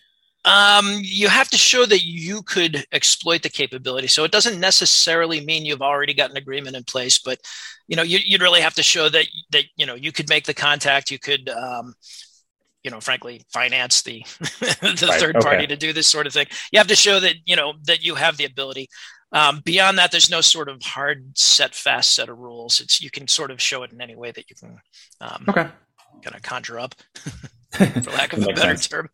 um, 0.47 0.99
you 1.01 1.27
have 1.27 1.49
to 1.49 1.57
show 1.57 1.85
that 1.85 2.05
you 2.05 2.41
could 2.41 2.85
exploit 2.93 3.43
the 3.43 3.49
capability. 3.49 4.07
So 4.07 4.23
it 4.23 4.31
doesn't 4.31 4.59
necessarily 4.59 5.43
mean 5.43 5.65
you've 5.65 5.81
already 5.81 6.13
got 6.13 6.31
an 6.31 6.37
agreement 6.37 6.77
in 6.77 6.85
place, 6.85 7.19
but 7.19 7.39
you 7.87 7.97
know 7.97 8.03
you, 8.03 8.19
would 8.31 8.41
really 8.41 8.61
have 8.61 8.75
to 8.75 8.83
show 8.83 9.09
that 9.09 9.25
that 9.51 9.65
you 9.75 9.85
know 9.85 9.95
you 9.95 10.13
could 10.13 10.29
make 10.29 10.45
the 10.45 10.53
contact. 10.53 11.11
You 11.11 11.19
could, 11.19 11.49
um, 11.49 11.95
you 12.81 12.91
know, 12.91 13.01
frankly, 13.01 13.41
finance 13.51 14.03
the 14.03 14.23
the 14.39 15.07
right, 15.09 15.19
third 15.19 15.35
okay. 15.35 15.45
party 15.45 15.67
to 15.67 15.75
do 15.75 15.91
this 15.91 16.07
sort 16.07 16.27
of 16.27 16.33
thing. 16.33 16.47
You 16.71 16.79
have 16.79 16.87
to 16.87 16.95
show 16.95 17.19
that 17.19 17.35
you 17.45 17.57
know 17.57 17.73
that 17.83 18.03
you 18.03 18.15
have 18.15 18.37
the 18.37 18.45
ability. 18.45 18.87
Um, 19.33 19.61
beyond 19.65 19.97
that, 19.97 20.11
there's 20.11 20.29
no 20.29 20.39
sort 20.39 20.69
of 20.69 20.81
hard 20.81 21.37
set, 21.37 21.75
fast 21.75 22.13
set 22.13 22.29
of 22.29 22.37
rules. 22.37 22.79
It's 22.79 23.01
you 23.01 23.11
can 23.11 23.27
sort 23.27 23.51
of 23.51 23.61
show 23.61 23.83
it 23.83 23.91
in 23.91 23.99
any 23.99 24.15
way 24.15 24.31
that 24.31 24.49
you 24.49 24.55
can. 24.55 24.79
Um, 25.19 25.45
okay. 25.49 25.67
Kind 26.23 26.35
of 26.35 26.41
conjure 26.41 26.79
up, 26.79 26.95
for 27.71 27.83
lack 28.11 28.31
of 28.31 28.43
a 28.43 28.53
better 28.53 28.77
sense. 28.77 28.87
term. 28.87 29.09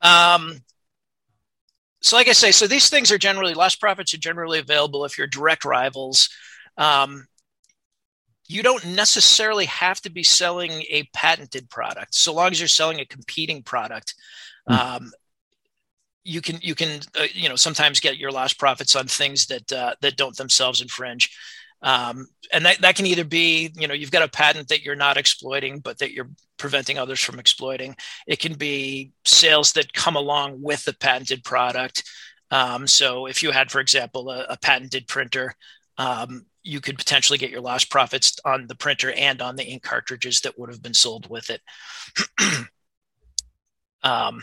Um, 0.00 0.60
so, 2.02 2.16
like 2.16 2.28
I 2.28 2.32
say, 2.32 2.50
so 2.50 2.66
these 2.66 2.88
things 2.88 3.12
are 3.12 3.18
generally 3.18 3.54
lost 3.54 3.80
profits 3.80 4.14
are 4.14 4.18
generally 4.18 4.58
available 4.58 5.04
if 5.04 5.18
you're 5.18 5.26
direct 5.26 5.64
rivals. 5.64 6.30
Um, 6.78 7.26
you 8.48 8.62
don't 8.62 8.84
necessarily 8.84 9.66
have 9.66 10.00
to 10.00 10.10
be 10.10 10.22
selling 10.22 10.70
a 10.90 11.08
patented 11.14 11.70
product, 11.70 12.14
so 12.14 12.32
long 12.32 12.50
as 12.50 12.60
you're 12.60 12.68
selling 12.68 13.00
a 13.00 13.04
competing 13.04 13.62
product. 13.62 14.14
Mm. 14.68 14.78
Um, 14.78 15.12
you 16.24 16.40
can 16.40 16.58
you 16.60 16.74
can 16.74 17.00
uh, 17.18 17.26
you 17.32 17.48
know 17.48 17.56
sometimes 17.56 18.00
get 18.00 18.18
your 18.18 18.32
lost 18.32 18.58
profits 18.58 18.96
on 18.96 19.06
things 19.06 19.46
that 19.46 19.70
uh, 19.72 19.94
that 20.00 20.16
don't 20.16 20.36
themselves 20.36 20.80
infringe. 20.80 21.30
Um, 21.82 22.28
and 22.52 22.66
that, 22.66 22.80
that 22.82 22.96
can 22.96 23.06
either 23.06 23.24
be, 23.24 23.72
you 23.74 23.88
know, 23.88 23.94
you've 23.94 24.10
got 24.10 24.22
a 24.22 24.28
patent 24.28 24.68
that 24.68 24.82
you're 24.82 24.96
not 24.96 25.16
exploiting, 25.16 25.78
but 25.80 25.98
that 25.98 26.12
you're 26.12 26.28
preventing 26.60 26.98
others 26.98 27.18
from 27.18 27.40
exploiting. 27.40 27.96
It 28.26 28.38
can 28.38 28.54
be 28.54 29.12
sales 29.24 29.72
that 29.72 29.92
come 29.92 30.14
along 30.14 30.62
with 30.62 30.84
the 30.84 30.92
patented 30.92 31.42
product. 31.42 32.04
Um, 32.50 32.86
so 32.86 33.26
if 33.26 33.42
you 33.42 33.50
had, 33.50 33.70
for 33.70 33.80
example, 33.80 34.30
a, 34.30 34.44
a 34.50 34.58
patented 34.58 35.08
printer, 35.08 35.54
um, 35.98 36.46
you 36.62 36.80
could 36.80 36.98
potentially 36.98 37.38
get 37.38 37.50
your 37.50 37.62
lost 37.62 37.90
profits 37.90 38.36
on 38.44 38.66
the 38.66 38.74
printer 38.74 39.10
and 39.12 39.40
on 39.40 39.56
the 39.56 39.66
ink 39.66 39.82
cartridges 39.82 40.42
that 40.42 40.58
would 40.58 40.70
have 40.70 40.82
been 40.82 40.94
sold 40.94 41.28
with 41.30 41.50
it. 41.50 41.60
um, 44.02 44.42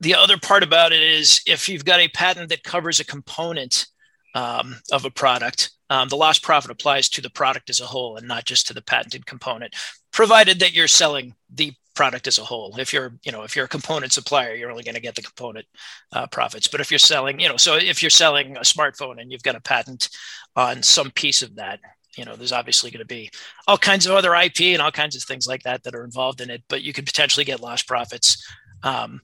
the 0.00 0.16
other 0.16 0.36
part 0.36 0.64
about 0.64 0.92
it 0.92 1.02
is 1.02 1.42
if 1.46 1.68
you've 1.68 1.84
got 1.84 2.00
a 2.00 2.08
patent 2.08 2.48
that 2.48 2.64
covers 2.64 2.98
a 2.98 3.04
component 3.04 3.86
um, 4.34 4.76
of 4.90 5.04
a 5.04 5.10
product, 5.10 5.70
um, 5.90 6.08
the 6.08 6.16
lost 6.16 6.42
profit 6.42 6.70
applies 6.70 7.08
to 7.10 7.20
the 7.20 7.30
product 7.30 7.68
as 7.70 7.80
a 7.80 7.86
whole 7.86 8.16
and 8.16 8.26
not 8.26 8.44
just 8.44 8.66
to 8.66 8.74
the 8.74 8.82
patented 8.82 9.26
component, 9.26 9.74
provided 10.10 10.60
that 10.60 10.72
you're 10.72 10.88
selling 10.88 11.34
the 11.52 11.72
product 11.94 12.26
as 12.26 12.38
a 12.38 12.44
whole. 12.44 12.74
If 12.78 12.92
you're, 12.92 13.14
you 13.22 13.32
know, 13.32 13.42
if 13.42 13.54
you're 13.54 13.66
a 13.66 13.68
component 13.68 14.12
supplier, 14.12 14.54
you're 14.54 14.70
only 14.70 14.84
going 14.84 14.94
to 14.94 15.00
get 15.00 15.14
the 15.14 15.22
component 15.22 15.66
uh, 16.12 16.26
profits. 16.28 16.68
But 16.68 16.80
if 16.80 16.90
you're 16.90 16.98
selling, 16.98 17.40
you 17.40 17.48
know, 17.48 17.56
so 17.56 17.76
if 17.76 18.02
you're 18.02 18.10
selling 18.10 18.56
a 18.56 18.60
smartphone 18.60 19.20
and 19.20 19.30
you've 19.30 19.42
got 19.42 19.56
a 19.56 19.60
patent 19.60 20.08
on 20.56 20.82
some 20.82 21.10
piece 21.10 21.42
of 21.42 21.56
that, 21.56 21.80
you 22.16 22.24
know, 22.24 22.36
there's 22.36 22.52
obviously 22.52 22.90
going 22.90 23.00
to 23.00 23.06
be 23.06 23.30
all 23.66 23.78
kinds 23.78 24.06
of 24.06 24.14
other 24.14 24.34
IP 24.34 24.60
and 24.60 24.82
all 24.82 24.90
kinds 24.90 25.16
of 25.16 25.22
things 25.22 25.46
like 25.46 25.62
that 25.62 25.82
that 25.82 25.94
are 25.94 26.04
involved 26.04 26.40
in 26.40 26.50
it, 26.50 26.62
but 26.68 26.82
you 26.82 26.92
could 26.92 27.06
potentially 27.06 27.44
get 27.44 27.60
lost 27.60 27.86
profits. 27.86 28.46
Um, 28.82 29.20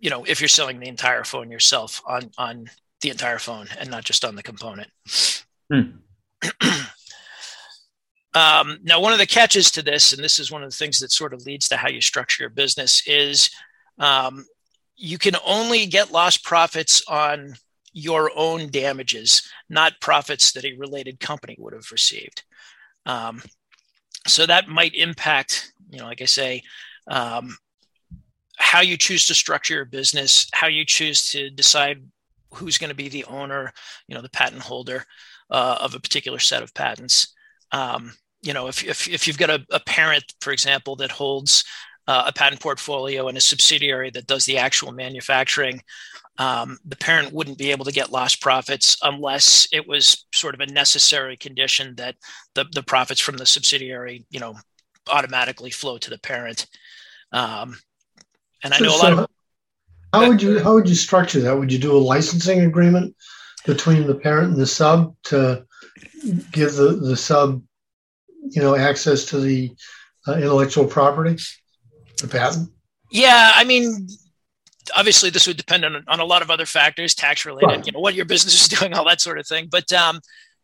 you 0.00 0.10
know, 0.10 0.24
if 0.24 0.40
you're 0.40 0.48
selling 0.48 0.80
the 0.80 0.88
entire 0.88 1.24
phone 1.24 1.50
yourself 1.50 2.02
on 2.06 2.30
on 2.36 2.68
the 3.02 3.10
entire 3.10 3.38
phone 3.38 3.68
and 3.78 3.90
not 3.90 4.04
just 4.04 4.24
on 4.24 4.34
the 4.34 4.42
component. 4.42 4.88
Hmm. 5.70 5.82
um, 8.34 8.78
now, 8.82 9.00
one 9.00 9.12
of 9.12 9.18
the 9.18 9.26
catches 9.26 9.70
to 9.72 9.82
this, 9.82 10.12
and 10.12 10.24
this 10.24 10.38
is 10.38 10.50
one 10.50 10.62
of 10.62 10.70
the 10.70 10.76
things 10.76 11.00
that 11.00 11.12
sort 11.12 11.34
of 11.34 11.44
leads 11.44 11.68
to 11.68 11.76
how 11.76 11.88
you 11.88 12.00
structure 12.00 12.44
your 12.44 12.50
business, 12.50 13.06
is 13.06 13.50
um, 13.98 14.46
you 14.96 15.18
can 15.18 15.36
only 15.46 15.86
get 15.86 16.12
lost 16.12 16.44
profits 16.44 17.02
on 17.08 17.54
your 17.92 18.30
own 18.34 18.70
damages, 18.70 19.50
not 19.68 20.00
profits 20.00 20.52
that 20.52 20.64
a 20.64 20.74
related 20.74 21.20
company 21.20 21.56
would 21.58 21.74
have 21.74 21.90
received. 21.92 22.42
Um, 23.04 23.42
so 24.26 24.46
that 24.46 24.68
might 24.68 24.94
impact, 24.94 25.72
you 25.90 25.98
know, 25.98 26.06
like 26.06 26.22
I 26.22 26.26
say, 26.26 26.62
um, 27.08 27.56
how 28.56 28.80
you 28.80 28.96
choose 28.96 29.26
to 29.26 29.34
structure 29.34 29.74
your 29.74 29.84
business, 29.84 30.48
how 30.52 30.68
you 30.68 30.84
choose 30.84 31.30
to 31.32 31.50
decide 31.50 32.02
who's 32.54 32.78
going 32.78 32.90
to 32.90 32.96
be 32.96 33.08
the 33.08 33.24
owner, 33.24 33.72
you 34.06 34.14
know, 34.14 34.22
the 34.22 34.30
patent 34.30 34.62
holder 34.62 35.04
uh, 35.50 35.78
of 35.80 35.94
a 35.94 36.00
particular 36.00 36.38
set 36.38 36.62
of 36.62 36.74
patents. 36.74 37.34
Um, 37.72 38.12
you 38.42 38.52
know, 38.52 38.68
if, 38.68 38.84
if, 38.84 39.08
if 39.08 39.26
you've 39.26 39.38
got 39.38 39.50
a, 39.50 39.64
a 39.70 39.80
parent, 39.80 40.24
for 40.40 40.52
example, 40.52 40.96
that 40.96 41.10
holds 41.10 41.64
uh, 42.08 42.24
a 42.26 42.32
patent 42.32 42.60
portfolio 42.60 43.28
and 43.28 43.38
a 43.38 43.40
subsidiary 43.40 44.10
that 44.10 44.26
does 44.26 44.44
the 44.44 44.58
actual 44.58 44.92
manufacturing, 44.92 45.80
um, 46.38 46.78
the 46.84 46.96
parent 46.96 47.32
wouldn't 47.32 47.58
be 47.58 47.70
able 47.70 47.84
to 47.84 47.92
get 47.92 48.10
lost 48.10 48.40
profits 48.40 48.96
unless 49.02 49.68
it 49.72 49.86
was 49.86 50.26
sort 50.34 50.54
of 50.54 50.60
a 50.60 50.72
necessary 50.72 51.36
condition 51.36 51.94
that 51.96 52.16
the, 52.54 52.64
the 52.72 52.82
profits 52.82 53.20
from 53.20 53.36
the 53.36 53.46
subsidiary, 53.46 54.24
you 54.30 54.40
know, 54.40 54.54
automatically 55.10 55.70
flow 55.70 55.98
to 55.98 56.10
the 56.10 56.18
parent. 56.18 56.66
Um, 57.32 57.76
and 58.64 58.72
I 58.72 58.78
know 58.78 58.96
so, 58.96 58.96
a 58.96 59.02
lot 59.02 59.12
of. 59.12 59.26
How 60.12 60.28
would 60.28 60.42
you 60.42 60.60
how 60.60 60.74
would 60.74 60.88
you 60.88 60.94
structure 60.94 61.40
that? 61.40 61.58
Would 61.58 61.72
you 61.72 61.78
do 61.78 61.96
a 61.96 61.98
licensing 61.98 62.60
agreement 62.60 63.16
between 63.66 64.06
the 64.06 64.14
parent 64.14 64.52
and 64.52 64.60
the 64.60 64.66
sub 64.66 65.14
to 65.24 65.64
give 66.50 66.74
the, 66.74 66.98
the 67.00 67.16
sub, 67.16 67.62
you 68.50 68.60
know, 68.60 68.76
access 68.76 69.24
to 69.26 69.40
the 69.40 69.72
uh, 70.28 70.34
intellectual 70.34 70.86
property, 70.86 71.36
the 72.18 72.28
patent? 72.28 72.70
Yeah, 73.10 73.52
I 73.54 73.64
mean, 73.64 74.06
obviously 74.94 75.30
this 75.30 75.46
would 75.46 75.56
depend 75.56 75.84
on, 75.84 76.04
on 76.08 76.20
a 76.20 76.24
lot 76.24 76.42
of 76.42 76.50
other 76.50 76.66
factors, 76.66 77.14
tax 77.14 77.44
related, 77.44 77.66
right. 77.66 77.86
you 77.86 77.92
know, 77.92 78.00
what 78.00 78.14
your 78.14 78.24
business 78.24 78.60
is 78.60 78.68
doing, 78.78 78.94
all 78.94 79.04
that 79.06 79.20
sort 79.20 79.38
of 79.38 79.46
thing. 79.46 79.68
But 79.70 79.92
um, 79.92 80.20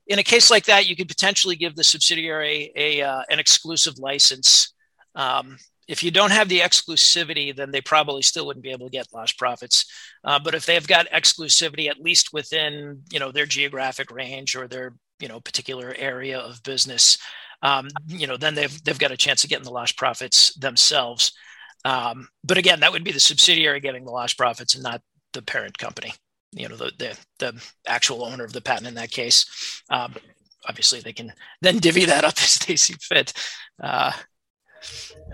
in 0.06 0.18
a 0.18 0.22
case 0.24 0.50
like 0.50 0.64
that, 0.64 0.88
you 0.88 0.96
could 0.96 1.08
potentially 1.08 1.56
give 1.56 1.76
the 1.76 1.84
subsidiary 1.84 2.72
a 2.76 3.02
uh, 3.02 3.22
an 3.30 3.38
exclusive 3.38 3.98
license. 3.98 4.72
Um, 5.14 5.58
if 5.88 6.02
you 6.02 6.10
don't 6.10 6.32
have 6.32 6.50
the 6.50 6.60
exclusivity, 6.60 7.56
then 7.56 7.70
they 7.70 7.80
probably 7.80 8.20
still 8.20 8.46
wouldn't 8.46 8.62
be 8.62 8.70
able 8.70 8.86
to 8.86 8.92
get 8.92 9.12
lost 9.12 9.38
profits. 9.38 9.86
Uh, 10.22 10.38
but 10.38 10.54
if 10.54 10.66
they've 10.66 10.86
got 10.86 11.08
exclusivity, 11.08 11.88
at 11.88 12.00
least 12.00 12.32
within 12.32 13.02
you 13.10 13.18
know 13.18 13.32
their 13.32 13.46
geographic 13.46 14.10
range 14.10 14.54
or 14.54 14.68
their 14.68 14.94
you 15.18 15.28
know 15.28 15.40
particular 15.40 15.94
area 15.96 16.38
of 16.38 16.62
business, 16.62 17.18
um, 17.62 17.88
you 18.06 18.26
know 18.26 18.36
then 18.36 18.54
they've 18.54 18.84
they've 18.84 18.98
got 18.98 19.10
a 19.10 19.16
chance 19.16 19.42
of 19.42 19.50
getting 19.50 19.64
the 19.64 19.70
lost 19.70 19.96
profits 19.96 20.54
themselves. 20.54 21.32
Um, 21.84 22.28
but 22.44 22.58
again, 22.58 22.80
that 22.80 22.92
would 22.92 23.04
be 23.04 23.12
the 23.12 23.20
subsidiary 23.20 23.80
getting 23.80 24.04
the 24.04 24.10
lost 24.10 24.36
profits 24.36 24.74
and 24.74 24.84
not 24.84 25.00
the 25.32 25.42
parent 25.42 25.78
company. 25.78 26.12
You 26.52 26.68
know, 26.68 26.76
the 26.76 26.92
the, 26.98 27.18
the 27.38 27.64
actual 27.86 28.24
owner 28.24 28.44
of 28.44 28.52
the 28.52 28.60
patent 28.60 28.88
in 28.88 28.94
that 28.94 29.10
case. 29.10 29.82
Um, 29.88 30.14
obviously, 30.68 31.00
they 31.00 31.14
can 31.14 31.32
then 31.62 31.78
divvy 31.80 32.04
that 32.04 32.24
up 32.24 32.34
as 32.42 32.56
they 32.56 32.76
see 32.76 32.94
fit. 33.00 33.32
Uh, 33.82 34.12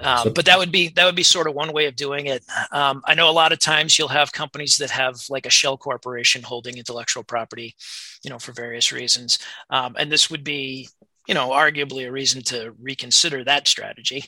um, 0.01 0.33
but 0.35 0.45
that 0.47 0.59
would 0.59 0.73
be 0.73 0.89
that 0.91 1.05
would 1.05 1.15
be 1.15 1.23
sort 1.23 1.47
of 1.47 1.55
one 1.55 1.73
way 1.73 1.87
of 1.87 1.97
doing 1.97 2.27
it. 2.27 2.45
Um, 2.73 3.03
I 3.05 3.15
know 3.15 3.31
a 3.31 3.33
lot 3.33 3.53
of 3.53 3.59
times 3.59 3.99
you'll 3.99 4.09
have 4.09 4.33
companies 4.33 4.77
that 4.79 4.91
have 4.91 5.17
like 5.29 5.47
a 5.47 5.51
shell 5.51 5.77
corporation 5.77 6.43
holding 6.43 6.79
intellectual 6.79 7.23
property, 7.23 7.75
you 8.23 8.31
know, 8.31 8.39
for 8.39 8.53
various 8.53 8.93
reasons, 8.93 9.39
um, 9.71 9.97
and 9.99 10.11
this 10.11 10.31
would 10.31 10.45
be, 10.45 10.89
you 11.27 11.35
know, 11.35 11.51
arguably 11.51 12.07
a 12.07 12.13
reason 12.13 12.43
to 12.43 12.75
reconsider 12.81 13.45
that 13.45 13.69
strategy. 13.69 14.25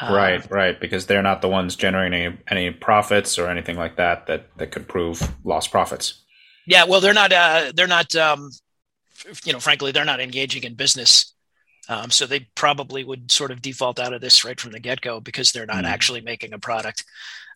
Um, 0.00 0.12
right, 0.12 0.50
right, 0.50 0.80
because 0.80 1.06
they're 1.06 1.22
not 1.22 1.40
the 1.40 1.48
ones 1.48 1.76
generating 1.76 2.20
any, 2.20 2.38
any, 2.48 2.70
profits 2.72 3.38
or 3.38 3.48
anything 3.48 3.76
like 3.76 3.96
that 3.96 4.26
that 4.26 4.48
that 4.56 4.72
could 4.72 4.88
prove 4.88 5.22
lost 5.44 5.70
profits. 5.70 6.24
Yeah, 6.66 6.84
well, 6.84 7.00
they're 7.00 7.14
not. 7.14 7.32
Uh, 7.32 7.72
they're 7.74 7.86
not. 7.86 8.14
Um, 8.16 8.50
you 9.44 9.52
know, 9.52 9.60
frankly, 9.60 9.92
they're 9.92 10.04
not 10.04 10.20
engaging 10.20 10.64
in 10.64 10.74
business, 10.74 11.34
um, 11.88 12.10
so 12.10 12.26
they 12.26 12.40
probably 12.54 13.04
would 13.04 13.30
sort 13.30 13.50
of 13.50 13.62
default 13.62 13.98
out 13.98 14.12
of 14.12 14.20
this 14.20 14.44
right 14.44 14.58
from 14.58 14.72
the 14.72 14.80
get 14.80 15.00
go 15.00 15.20
because 15.20 15.52
they're 15.52 15.66
not 15.66 15.84
mm. 15.84 15.88
actually 15.88 16.20
making 16.20 16.52
a 16.52 16.58
product. 16.58 17.04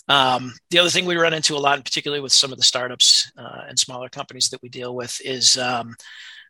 Um, 0.08 0.54
the 0.70 0.78
other 0.78 0.90
thing 0.90 1.04
we 1.04 1.16
run 1.16 1.34
into 1.34 1.54
a 1.54 1.58
lot, 1.58 1.84
particularly 1.84 2.22
with 2.22 2.32
some 2.32 2.50
of 2.50 2.58
the 2.58 2.64
startups 2.64 3.30
uh, 3.36 3.64
and 3.68 3.78
smaller 3.78 4.08
companies 4.08 4.48
that 4.50 4.62
we 4.62 4.68
deal 4.68 4.94
with, 4.94 5.20
is 5.24 5.56
um, 5.58 5.94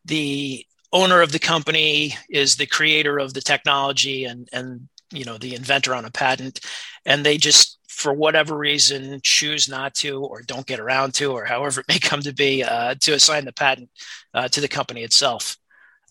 the 0.05 0.65
owner 0.93 1.21
of 1.21 1.33
the 1.33 1.39
company 1.39 2.15
is 2.31 2.57
the 2.57 2.67
creator 2.67 3.19
of 3.19 3.35
the 3.35 3.41
technology 3.41 4.25
and 4.25 4.49
and 4.53 4.89
you 5.13 5.25
know 5.25 5.39
the 5.39 5.55
inventor 5.55 5.95
on 5.95 6.05
a 6.05 6.11
patent 6.11 6.61
and 7.05 7.25
they 7.25 7.37
just 7.37 7.79
for 7.89 8.13
whatever 8.13 8.57
reason 8.57 9.21
choose 9.23 9.69
not 9.69 9.95
to 9.95 10.25
or 10.25 10.43
don't 10.43 10.67
get 10.67 10.81
around 10.81 11.13
to 11.13 11.33
or 11.33 11.45
however 11.45 11.81
it 11.81 11.89
may 11.89 11.99
come 11.99 12.21
to 12.21 12.33
be 12.33 12.63
uh, 12.63 12.95
to 13.01 13.13
assign 13.13 13.45
the 13.45 13.53
patent 13.53 13.91
uh, 14.35 14.49
to 14.49 14.61
the 14.61 14.69
company 14.69 15.03
itself 15.03 15.57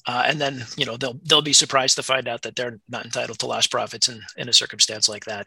uh, 0.07 0.23
and 0.25 0.39
then 0.39 0.65
you 0.77 0.85
know 0.85 0.97
they'll 0.97 1.19
they'll 1.23 1.41
be 1.41 1.53
surprised 1.53 1.95
to 1.97 2.03
find 2.03 2.27
out 2.27 2.41
that 2.41 2.55
they're 2.55 2.79
not 2.89 3.05
entitled 3.05 3.39
to 3.39 3.45
lost 3.45 3.69
profits 3.69 4.07
in, 4.09 4.21
in 4.37 4.49
a 4.49 4.53
circumstance 4.53 5.07
like 5.07 5.25
that. 5.25 5.45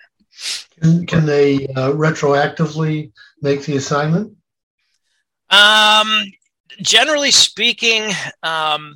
Can, 0.81 1.07
can 1.07 1.27
they 1.27 1.67
uh, 1.69 1.93
retroactively 1.93 3.13
make 3.43 3.63
the 3.63 3.77
assignment? 3.77 4.37
Um 5.51 6.25
generally 6.83 7.31
speaking 7.31 8.11
um, 8.43 8.95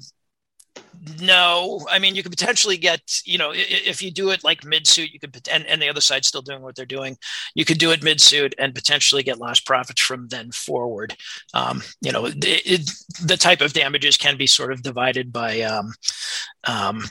no, 1.21 1.87
I 1.91 1.99
mean 1.99 2.15
you 2.15 2.23
could 2.23 2.33
potentially 2.33 2.77
get 2.77 3.01
you 3.25 3.37
know 3.37 3.53
if 3.55 4.03
you 4.03 4.11
do 4.11 4.31
it 4.31 4.45
like 4.45 4.65
mid 4.65 4.87
suit, 4.87 5.13
you 5.13 5.21
could 5.21 5.37
and, 5.51 5.67
and 5.67 5.81
the 5.81 5.89
other 5.89 6.01
side's 6.01 6.29
still 6.29 6.43
doing 6.43 6.63
what 6.63 6.77
they're 6.77 6.87
doing. 6.87 7.17
You 7.55 7.65
could 7.65 7.79
do 7.79 7.91
it 7.91 8.03
mid 8.03 8.21
suit 8.21 8.55
and 8.59 8.75
potentially 8.75 9.23
get 9.23 9.39
lost 9.39 9.67
profits 9.67 10.01
from 10.01 10.29
then 10.29 10.51
forward. 10.53 11.17
Um, 11.53 11.83
you 12.01 12.13
know, 12.13 12.27
it, 12.27 12.37
it, 12.45 12.91
the 13.23 13.37
type 13.37 13.61
of 13.61 13.73
damages 13.73 14.17
can 14.17 14.37
be 14.37 14.47
sort 14.47 14.73
of 14.73 14.83
divided 14.83 15.33
by. 15.33 15.61
Um, 15.63 15.93
um, 16.65 17.05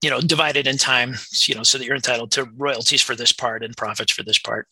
you 0.00 0.10
know, 0.10 0.20
divided 0.20 0.66
in 0.66 0.78
time, 0.78 1.14
you 1.46 1.54
know, 1.54 1.62
so 1.62 1.78
that 1.78 1.84
you're 1.84 1.94
entitled 1.94 2.32
to 2.32 2.48
royalties 2.56 3.00
for 3.00 3.14
this 3.14 3.30
part 3.30 3.62
and 3.62 3.76
profits 3.76 4.10
for 4.10 4.24
this 4.24 4.36
part. 4.36 4.66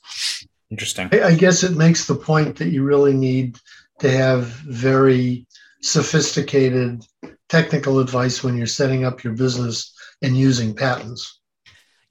Interesting. 0.73 1.09
I 1.13 1.37
guess 1.37 1.63
it 1.63 1.77
makes 1.77 2.07
the 2.07 2.17
point 2.17 2.57
that 2.57 2.71
you 2.71 2.83
really 2.83 3.15
need 3.15 3.57
to 4.01 4.11
have 4.11 4.47
very 4.47 5.47
sophisticated 5.83 7.05
technical 7.49 7.99
advice 8.01 8.45
when 8.45 8.57
you're 8.57 8.67
setting 8.67 9.05
up 9.05 9.25
your 9.25 9.35
business 9.35 9.95
and 10.23 10.37
using 10.37 10.75
patents. 10.75 11.40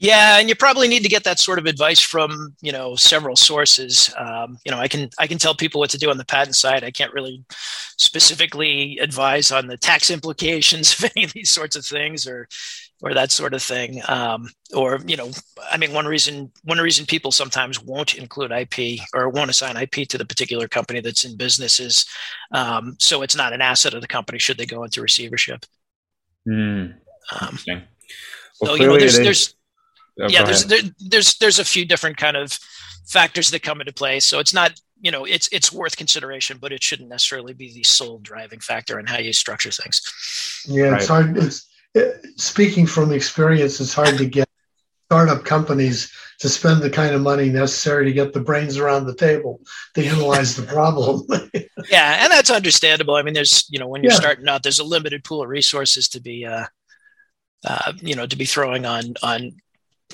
Yeah, 0.02 0.40
and 0.40 0.48
you 0.48 0.56
probably 0.56 0.88
need 0.88 1.04
to 1.04 1.10
get 1.10 1.26
that 1.26 1.40
sort 1.40 1.60
of 1.60 1.66
advice 1.66 2.00
from 2.00 2.56
you 2.62 2.72
know 2.72 2.96
several 2.96 3.36
sources. 3.36 4.14
Um, 4.18 4.58
you 4.66 4.72
know, 4.72 4.80
I 4.80 4.88
can 4.88 5.10
I 5.20 5.28
can 5.28 5.38
tell 5.38 5.54
people 5.54 5.80
what 5.80 5.90
to 5.90 5.98
do 5.98 6.10
on 6.10 6.18
the 6.18 6.26
patent 6.26 6.56
side. 6.56 6.86
I 6.86 6.92
can't 6.92 7.14
really 7.14 7.44
specifically 7.98 8.98
advise 9.00 9.52
on 9.52 9.68
the 9.68 9.76
tax 9.76 10.10
implications 10.10 10.94
of 11.04 11.12
any 11.16 11.26
of 11.26 11.34
these 11.34 11.52
sorts 11.52 11.76
of 11.76 11.86
things, 11.86 12.26
or 12.26 12.48
or 13.02 13.14
that 13.14 13.32
sort 13.32 13.54
of 13.54 13.62
thing. 13.62 14.02
Um, 14.08 14.50
or 14.74 15.00
you 15.06 15.18
know, 15.18 15.32
I 15.70 15.76
mean, 15.76 15.92
one 15.92 16.06
reason 16.06 16.50
one 16.64 16.78
reason 16.78 17.06
people 17.06 17.34
sometimes 17.34 17.84
won't 17.84 18.16
include 18.16 18.54
IP 18.54 19.02
or 19.14 19.28
won't 19.28 19.50
assign 19.50 19.76
IP 19.76 20.08
to 20.08 20.18
the 20.18 20.26
particular 20.26 20.70
company 20.70 21.02
that's 21.02 21.26
in 21.26 21.36
business 21.36 21.78
is 21.78 22.06
um, 22.54 22.96
so 23.00 23.22
it's 23.22 23.36
not 23.36 23.52
an 23.52 23.62
asset 23.62 23.94
of 23.94 24.00
the 24.00 24.08
company 24.08 24.40
should 24.40 24.58
they 24.58 24.66
go 24.66 24.86
into 24.86 25.02
receivership. 25.02 25.66
Mm, 26.48 26.96
um, 27.42 27.60
well, 28.62 28.72
so 28.72 28.76
you 28.76 28.88
know, 28.88 28.98
there's 28.98 29.18
there's 29.18 29.56
yeah, 30.28 30.44
there's 30.44 30.66
there, 30.66 30.82
there's 31.00 31.38
there's 31.38 31.60
a 31.60 31.66
few 31.66 31.86
different 31.86 32.18
kind 32.18 32.38
of 32.38 32.58
factors 33.08 33.52
that 33.52 33.64
come 33.64 33.82
into 33.82 33.94
play. 33.94 34.20
So 34.20 34.40
it's 34.40 34.54
not 34.54 34.80
you 35.02 35.12
know 35.12 35.26
it's 35.26 35.50
it's 35.52 35.72
worth 35.72 35.98
consideration, 35.98 36.58
but 36.60 36.72
it 36.72 36.84
shouldn't 36.84 37.10
necessarily 37.10 37.54
be 37.54 37.74
the 37.74 37.84
sole 37.84 38.20
driving 38.20 38.60
factor 38.60 39.00
in 39.00 39.06
how 39.06 39.18
you 39.18 39.34
structure 39.34 39.72
things. 39.72 40.02
Yeah, 40.68 40.90
right. 40.90 41.02
it's 41.02 41.08
hard. 41.08 41.38
It's 41.38 41.70
speaking 42.36 42.86
from 42.86 43.12
experience, 43.12 43.80
it's 43.80 43.94
hard 43.94 44.18
to 44.18 44.26
get 44.26 44.48
startup 45.10 45.44
companies 45.44 46.12
to 46.40 46.48
spend 46.48 46.82
the 46.82 46.90
kind 46.90 47.16
of 47.16 47.22
money 47.22 47.50
necessary 47.50 48.06
to 48.06 48.14
get 48.14 48.32
the 48.32 48.40
brains 48.40 48.78
around 48.78 49.06
the 49.06 49.16
table 49.16 49.60
to 49.96 50.06
analyze 50.06 50.56
the 50.56 50.62
problem. 50.64 51.26
yeah, 51.90 52.24
and 52.24 52.32
that's 52.32 52.52
understandable. 52.52 53.16
I 53.16 53.24
mean, 53.24 53.34
there's 53.34 53.68
you 53.70 53.80
know 53.80 53.88
when 53.88 54.04
you're 54.04 54.12
yeah. 54.12 54.20
starting 54.20 54.48
out, 54.48 54.64
there's 54.64 54.80
a 54.80 54.84
limited 54.84 55.24
pool 55.24 55.42
of 55.42 55.50
resources 55.50 56.08
to 56.10 56.22
be, 56.22 56.46
uh, 56.46 56.66
uh, 57.66 57.94
you 58.02 58.16
know, 58.16 58.28
to 58.28 58.36
be 58.36 58.46
throwing 58.46 58.86
on 58.86 59.16
on 59.24 59.54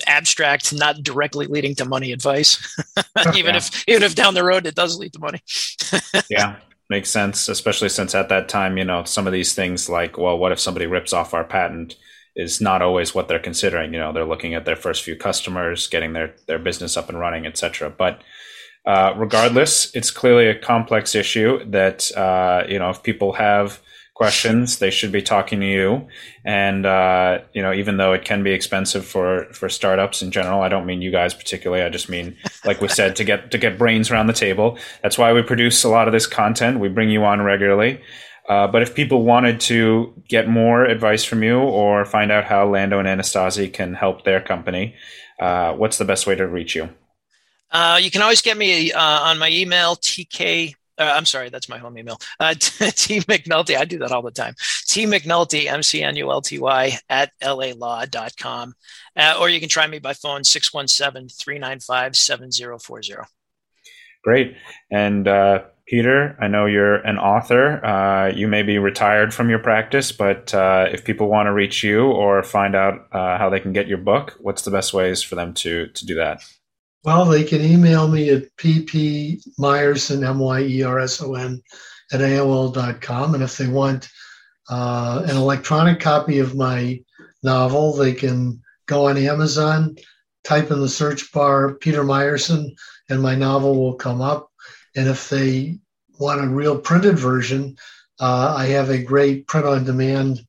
abstract, 0.06 0.72
not 0.74 1.02
directly 1.02 1.46
leading 1.46 1.74
to 1.76 1.84
money 1.84 2.12
advice. 2.12 2.58
even 3.34 3.54
yeah. 3.54 3.56
if 3.56 3.88
even 3.88 4.02
if 4.02 4.14
down 4.14 4.34
the 4.34 4.44
road 4.44 4.66
it 4.66 4.74
does 4.74 4.98
lead 4.98 5.12
to 5.12 5.18
money. 5.18 5.40
yeah. 6.30 6.56
makes 6.88 7.10
sense, 7.10 7.48
especially 7.48 7.88
since 7.88 8.14
at 8.14 8.28
that 8.28 8.48
time, 8.48 8.78
you 8.78 8.84
know, 8.84 9.04
some 9.04 9.26
of 9.26 9.32
these 9.32 9.54
things 9.54 9.88
like, 9.88 10.16
well, 10.18 10.38
what 10.38 10.52
if 10.52 10.60
somebody 10.60 10.86
rips 10.86 11.12
off 11.12 11.34
our 11.34 11.44
patent 11.44 11.96
is 12.36 12.60
not 12.60 12.82
always 12.82 13.14
what 13.14 13.28
they're 13.28 13.38
considering. 13.38 13.92
You 13.92 13.98
know, 13.98 14.12
they're 14.12 14.26
looking 14.26 14.54
at 14.54 14.66
their 14.66 14.76
first 14.76 15.02
few 15.02 15.16
customers, 15.16 15.88
getting 15.88 16.12
their 16.12 16.34
their 16.46 16.58
business 16.58 16.96
up 16.96 17.08
and 17.08 17.18
running, 17.18 17.46
etc. 17.46 17.90
But 17.90 18.22
uh, 18.84 19.14
regardless, 19.16 19.92
it's 19.96 20.10
clearly 20.10 20.46
a 20.46 20.58
complex 20.58 21.14
issue 21.14 21.64
that 21.70 22.14
uh, 22.16 22.64
you 22.68 22.78
know 22.78 22.90
if 22.90 23.02
people 23.02 23.32
have 23.32 23.80
questions, 24.16 24.78
they 24.78 24.90
should 24.90 25.12
be 25.12 25.20
talking 25.20 25.60
to 25.60 25.66
you. 25.66 26.08
And 26.42 26.86
uh, 26.86 27.40
you 27.52 27.60
know, 27.60 27.72
even 27.72 27.98
though 27.98 28.14
it 28.14 28.24
can 28.24 28.42
be 28.42 28.52
expensive 28.52 29.04
for 29.04 29.44
for 29.52 29.68
startups 29.68 30.22
in 30.22 30.30
general, 30.30 30.62
I 30.62 30.70
don't 30.70 30.86
mean 30.86 31.02
you 31.02 31.10
guys 31.10 31.34
particularly. 31.34 31.82
I 31.82 31.90
just 31.90 32.08
mean, 32.08 32.34
like 32.64 32.80
we 32.80 32.88
said, 32.88 33.14
to 33.16 33.24
get 33.24 33.50
to 33.50 33.58
get 33.58 33.76
brains 33.76 34.10
around 34.10 34.26
the 34.28 34.32
table. 34.32 34.78
That's 35.02 35.18
why 35.18 35.34
we 35.34 35.42
produce 35.42 35.84
a 35.84 35.90
lot 35.90 36.08
of 36.08 36.12
this 36.12 36.26
content. 36.26 36.80
We 36.80 36.88
bring 36.88 37.10
you 37.10 37.24
on 37.24 37.42
regularly. 37.42 38.00
Uh, 38.48 38.66
but 38.66 38.80
if 38.80 38.94
people 38.94 39.22
wanted 39.22 39.60
to 39.60 40.14
get 40.28 40.48
more 40.48 40.84
advice 40.84 41.24
from 41.24 41.42
you 41.42 41.58
or 41.58 42.04
find 42.04 42.32
out 42.32 42.44
how 42.44 42.66
Lando 42.66 42.98
and 42.98 43.08
Anastasi 43.08 43.72
can 43.72 43.92
help 43.92 44.24
their 44.24 44.40
company, 44.40 44.94
uh, 45.40 45.72
what's 45.72 45.98
the 45.98 46.04
best 46.04 46.26
way 46.26 46.36
to 46.36 46.46
reach 46.46 46.74
you? 46.74 46.88
Uh, 47.72 47.98
you 48.00 48.10
can 48.10 48.22
always 48.22 48.40
get 48.40 48.56
me 48.56 48.92
uh, 48.92 49.20
on 49.28 49.38
my 49.38 49.50
email, 49.50 49.96
TK 49.96 50.76
uh, 50.98 51.12
I'm 51.14 51.26
sorry, 51.26 51.48
that's 51.50 51.68
my 51.68 51.78
home 51.78 51.98
email. 51.98 52.18
Uh, 52.40 52.54
T 52.58 53.20
McNulty, 53.20 53.76
I 53.76 53.84
do 53.84 53.98
that 53.98 54.12
all 54.12 54.22
the 54.22 54.30
time. 54.30 54.54
T 54.86 55.04
McNulty, 55.06 55.66
M 55.66 55.82
C 55.82 56.02
N 56.02 56.16
U 56.16 56.30
L 56.30 56.40
T 56.40 56.58
Y, 56.58 56.98
at 57.08 57.32
lalaw.com. 57.40 58.74
Uh, 59.16 59.36
or 59.40 59.48
you 59.48 59.60
can 59.60 59.68
try 59.68 59.86
me 59.86 59.98
by 59.98 60.12
phone, 60.12 60.44
617 60.44 61.28
395 61.28 62.16
7040. 62.16 63.14
Great. 64.24 64.56
And 64.90 65.28
uh, 65.28 65.62
Peter, 65.86 66.36
I 66.40 66.48
know 66.48 66.66
you're 66.66 66.96
an 66.96 67.16
author. 67.16 67.84
Uh, 67.84 68.32
you 68.34 68.48
may 68.48 68.62
be 68.62 68.78
retired 68.78 69.32
from 69.32 69.48
your 69.48 69.60
practice, 69.60 70.10
but 70.10 70.52
uh, 70.52 70.86
if 70.90 71.04
people 71.04 71.28
want 71.28 71.46
to 71.46 71.52
reach 71.52 71.84
you 71.84 72.06
or 72.06 72.42
find 72.42 72.74
out 72.74 73.06
uh, 73.12 73.38
how 73.38 73.48
they 73.50 73.60
can 73.60 73.72
get 73.72 73.86
your 73.86 73.98
book, 73.98 74.36
what's 74.40 74.62
the 74.62 74.72
best 74.72 74.92
ways 74.92 75.22
for 75.22 75.36
them 75.36 75.54
to, 75.54 75.86
to 75.88 76.04
do 76.04 76.16
that? 76.16 76.42
Well, 77.06 77.24
they 77.24 77.44
can 77.44 77.60
email 77.60 78.08
me 78.08 78.30
at 78.30 78.56
ppmyerson, 78.56 80.26
M-Y-E-R-S-O-N, 80.26 81.62
at 82.12 82.20
AOL.com. 82.20 83.34
And 83.34 83.44
if 83.44 83.56
they 83.56 83.68
want 83.68 84.08
uh, 84.68 85.22
an 85.24 85.36
electronic 85.36 86.00
copy 86.00 86.40
of 86.40 86.56
my 86.56 87.00
novel, 87.44 87.92
they 87.92 88.12
can 88.12 88.60
go 88.86 89.06
on 89.06 89.18
Amazon, 89.18 89.94
type 90.42 90.72
in 90.72 90.80
the 90.80 90.88
search 90.88 91.30
bar 91.30 91.74
Peter 91.74 92.02
Myerson, 92.02 92.72
and 93.08 93.22
my 93.22 93.36
novel 93.36 93.76
will 93.76 93.94
come 93.94 94.20
up. 94.20 94.50
And 94.96 95.06
if 95.06 95.28
they 95.28 95.78
want 96.18 96.44
a 96.44 96.48
real 96.48 96.76
printed 96.76 97.20
version, 97.20 97.76
uh, 98.18 98.52
I 98.58 98.66
have 98.66 98.90
a 98.90 98.98
great 98.98 99.46
print 99.46 99.64
on 99.64 99.84
demand 99.84 100.44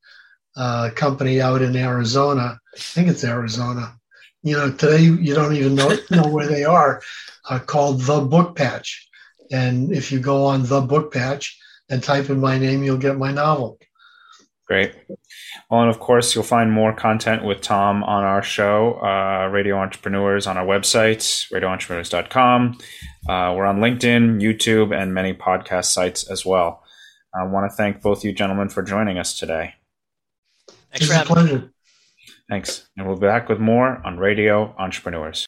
uh, 0.55 0.89
company 0.95 1.39
out 1.39 1.61
in 1.61 1.75
Arizona. 1.75 2.59
I 2.75 2.79
think 2.79 3.09
it's 3.09 3.23
Arizona 3.23 3.96
you 4.43 4.55
know, 4.55 4.71
today 4.71 5.01
you 5.01 5.33
don't 5.33 5.55
even 5.55 5.75
know, 5.75 5.97
know 6.11 6.27
where 6.29 6.47
they 6.47 6.63
are, 6.63 7.01
uh, 7.49 7.59
called 7.59 8.01
The 8.01 8.21
Book 8.21 8.55
Patch. 8.55 9.07
And 9.51 9.91
if 9.91 10.11
you 10.11 10.19
go 10.19 10.45
on 10.45 10.63
The 10.63 10.81
Book 10.81 11.13
Patch 11.13 11.57
and 11.89 12.03
type 12.03 12.29
in 12.29 12.39
my 12.39 12.57
name, 12.57 12.83
you'll 12.83 12.97
get 12.97 13.17
my 13.17 13.31
novel. 13.31 13.79
Great. 14.67 14.93
Well, 15.69 15.81
and 15.81 15.89
of 15.89 15.99
course, 15.99 16.35
you'll 16.35 16.43
find 16.43 16.71
more 16.71 16.93
content 16.93 17.45
with 17.45 17.61
Tom 17.61 18.03
on 18.03 18.23
our 18.23 18.43
show, 18.43 18.99
uh, 19.01 19.47
Radio 19.47 19.77
Entrepreneurs, 19.77 20.45
on 20.45 20.57
our 20.57 20.65
website, 20.65 21.49
radioentrepreneurs.com. 21.53 22.77
Uh, 23.29 23.53
we're 23.55 23.65
on 23.65 23.79
LinkedIn, 23.79 24.41
YouTube, 24.41 24.93
and 24.93 25.13
many 25.13 25.33
podcast 25.33 25.85
sites 25.85 26.29
as 26.29 26.45
well. 26.45 26.83
I 27.33 27.45
want 27.45 27.69
to 27.69 27.75
thank 27.75 28.01
both 28.01 28.25
you 28.25 28.33
gentlemen 28.33 28.67
for 28.67 28.83
joining 28.83 29.17
us 29.17 29.37
today. 29.37 29.75
Thanks 30.67 31.01
it's 31.01 31.07
for 31.07 31.13
having 31.13 31.55
me. 31.55 31.69
Thanks. 32.49 32.87
And 32.97 33.05
we'll 33.05 33.17
be 33.17 33.27
back 33.27 33.49
with 33.49 33.59
more 33.59 34.01
on 34.05 34.17
Radio 34.17 34.73
Entrepreneurs. 34.77 35.45